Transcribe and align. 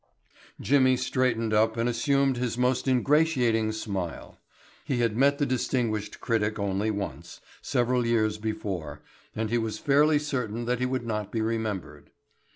Jimmy 0.59 0.97
straightened 0.97 1.53
up 1.53 1.77
and 1.77 1.87
assumed 1.87 2.37
his 2.37 2.57
most 2.57 2.87
ingratiating 2.87 3.71
smile. 3.71 4.39
He 4.83 4.97
had 4.97 5.15
met 5.15 5.37
the 5.37 5.45
distinguished 5.45 6.19
critic 6.19 6.57
only 6.57 6.89
once, 6.89 7.39
several 7.61 8.03
years 8.07 8.39
before, 8.39 9.03
and 9.35 9.51
he 9.51 9.59
was 9.59 9.77
fairly 9.77 10.17
certain 10.17 10.65
that 10.65 10.79
he 10.79 10.87
would 10.87 11.05
not 11.05 11.31
be 11.31 11.41
remembered. 11.41 12.09